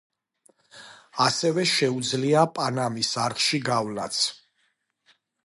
ასევე 1.25 1.65
შეუძლია 1.73 2.47
პანამის 2.57 3.13
არხში 3.27 3.61
გავლაც. 3.69 4.25